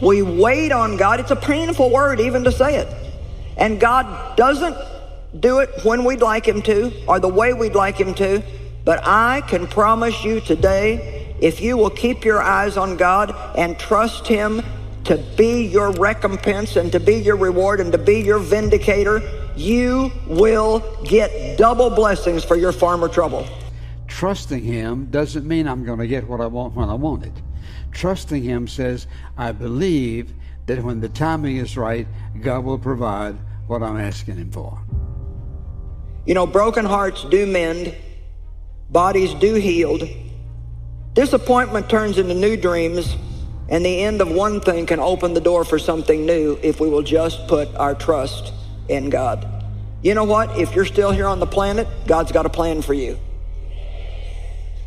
We 0.00 0.22
wait 0.22 0.72
on 0.72 0.96
God. 0.96 1.20
It's 1.20 1.30
a 1.30 1.36
painful 1.36 1.90
word 1.90 2.20
even 2.20 2.44
to 2.44 2.52
say 2.52 2.76
it. 2.76 2.88
And 3.56 3.78
God 3.78 4.36
doesn't 4.36 4.76
do 5.40 5.60
it 5.60 5.70
when 5.84 6.04
we'd 6.04 6.20
like 6.20 6.46
Him 6.46 6.62
to 6.62 6.92
or 7.06 7.20
the 7.20 7.28
way 7.28 7.52
we'd 7.52 7.74
like 7.74 7.96
Him 7.96 8.14
to. 8.14 8.42
But 8.84 9.00
I 9.04 9.42
can 9.42 9.66
promise 9.66 10.24
you 10.24 10.40
today, 10.40 11.34
if 11.40 11.60
you 11.60 11.76
will 11.76 11.90
keep 11.90 12.24
your 12.24 12.42
eyes 12.42 12.76
on 12.76 12.96
God 12.96 13.34
and 13.56 13.78
trust 13.78 14.26
Him 14.26 14.62
to 15.04 15.18
be 15.36 15.66
your 15.66 15.90
recompense 15.92 16.76
and 16.76 16.92
to 16.92 17.00
be 17.00 17.14
your 17.14 17.36
reward 17.36 17.80
and 17.80 17.90
to 17.92 17.98
be 17.98 18.20
your 18.20 18.38
vindicator, 18.38 19.20
you 19.56 20.10
will 20.26 20.80
get 21.04 21.58
double 21.58 21.90
blessings 21.90 22.44
for 22.44 22.56
your 22.56 22.72
farmer 22.72 23.08
trouble. 23.08 23.46
Trusting 24.06 24.62
Him 24.62 25.06
doesn't 25.06 25.46
mean 25.46 25.66
I'm 25.66 25.84
going 25.84 25.98
to 25.98 26.06
get 26.06 26.26
what 26.26 26.40
I 26.40 26.46
want 26.46 26.74
when 26.74 26.88
I 26.88 26.94
want 26.94 27.24
it. 27.24 27.32
Trusting 27.92 28.42
Him 28.42 28.68
says, 28.68 29.06
I 29.36 29.52
believe 29.52 30.32
that 30.66 30.82
when 30.82 31.00
the 31.00 31.08
timing 31.08 31.56
is 31.56 31.76
right, 31.76 32.06
God 32.40 32.64
will 32.64 32.78
provide 32.78 33.36
what 33.66 33.82
I'm 33.82 33.98
asking 33.98 34.36
Him 34.36 34.50
for. 34.50 34.78
You 36.24 36.34
know, 36.34 36.46
broken 36.46 36.84
hearts 36.84 37.24
do 37.24 37.46
mend, 37.46 37.94
bodies 38.88 39.34
do 39.34 39.54
heal. 39.54 39.98
Disappointment 41.14 41.90
turns 41.90 42.16
into 42.16 42.32
new 42.32 42.56
dreams, 42.56 43.16
and 43.68 43.84
the 43.84 44.02
end 44.02 44.20
of 44.20 44.30
one 44.30 44.60
thing 44.60 44.86
can 44.86 45.00
open 45.00 45.34
the 45.34 45.40
door 45.40 45.64
for 45.64 45.78
something 45.80 46.24
new 46.24 46.58
if 46.62 46.78
we 46.78 46.88
will 46.88 47.02
just 47.02 47.48
put 47.48 47.74
our 47.74 47.94
trust 47.94 48.52
in 48.88 49.10
God. 49.10 49.48
You 50.00 50.14
know 50.14 50.24
what? 50.24 50.58
If 50.58 50.74
you're 50.74 50.84
still 50.84 51.10
here 51.10 51.26
on 51.26 51.40
the 51.40 51.46
planet, 51.46 51.88
God's 52.06 52.30
got 52.30 52.46
a 52.46 52.50
plan 52.50 52.82
for 52.82 52.94
you. 52.94 53.18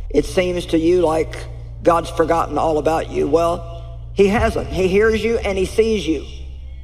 It 0.09 0.25
seems 0.25 0.67
to 0.67 0.77
you 0.77 1.01
like 1.01 1.35
God's 1.83 2.09
forgotten 2.09 2.57
all 2.57 2.77
about 2.77 3.09
you. 3.09 3.27
Well, 3.27 3.99
He 4.13 4.27
hasn't. 4.27 4.67
He 4.67 4.87
hears 4.87 5.21
you 5.21 5.37
and 5.37 5.57
He 5.57 5.65
sees 5.65 6.07
you. 6.07 6.25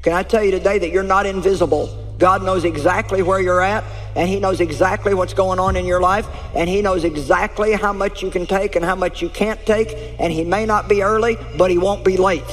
Can 0.01 0.11
I 0.11 0.23
tell 0.23 0.43
you 0.43 0.51
today 0.51 0.79
that 0.79 0.89
you're 0.89 1.03
not 1.03 1.25
invisible? 1.25 2.00
God 2.21 2.43
knows 2.43 2.65
exactly 2.65 3.23
where 3.23 3.41
you're 3.41 3.61
at, 3.61 3.83
and 4.15 4.29
He 4.29 4.39
knows 4.39 4.61
exactly 4.61 5.15
what's 5.15 5.33
going 5.33 5.57
on 5.57 5.75
in 5.75 5.87
your 5.87 5.99
life, 5.99 6.27
and 6.53 6.69
He 6.69 6.79
knows 6.79 7.03
exactly 7.03 7.73
how 7.73 7.91
much 7.91 8.21
you 8.21 8.29
can 8.29 8.45
take 8.45 8.75
and 8.75 8.85
how 8.85 8.93
much 8.93 9.23
you 9.23 9.29
can't 9.29 9.59
take, 9.65 10.15
and 10.19 10.31
He 10.31 10.43
may 10.43 10.67
not 10.67 10.87
be 10.87 11.01
early, 11.01 11.35
but 11.57 11.71
He 11.71 11.79
won't 11.79 12.05
be 12.05 12.17
late. 12.17 12.45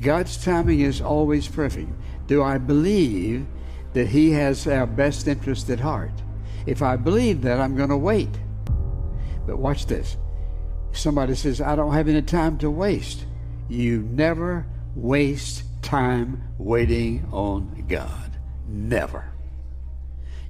God's 0.00 0.42
timing 0.42 0.80
is 0.80 1.02
always 1.02 1.46
perfect. 1.46 1.90
Do 2.28 2.42
I 2.42 2.56
believe 2.56 3.44
that 3.92 4.06
He 4.06 4.30
has 4.30 4.66
our 4.66 4.86
best 4.86 5.28
interest 5.28 5.68
at 5.68 5.80
heart? 5.80 6.22
If 6.64 6.80
I 6.80 6.96
believe 6.96 7.42
that, 7.42 7.60
I'm 7.60 7.76
going 7.76 7.90
to 7.90 7.98
wait. 7.98 8.30
But 9.46 9.58
watch 9.58 9.84
this. 9.84 10.16
Somebody 10.92 11.34
says, 11.34 11.60
I 11.60 11.76
don't 11.76 11.92
have 11.92 12.08
any 12.08 12.22
time 12.22 12.56
to 12.58 12.70
waste. 12.70 13.26
You 13.68 14.08
never 14.10 14.64
waste 14.96 15.64
time 15.82 16.42
waiting 16.56 17.28
on 17.32 17.84
God. 17.86 18.23
Never. 18.66 19.32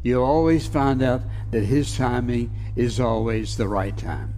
You'll 0.02 0.24
always 0.24 0.66
find 0.66 1.02
out 1.02 1.22
that 1.50 1.64
His 1.64 1.96
timing 1.96 2.54
is 2.76 3.00
always 3.00 3.56
the 3.56 3.68
right 3.68 3.96
time. 3.96 4.34